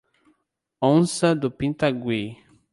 [0.81, 2.35] Onça de Pitangui